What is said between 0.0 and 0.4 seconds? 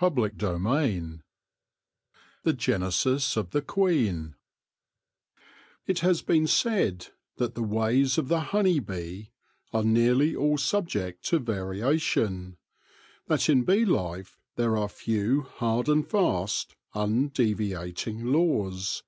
CHAPTER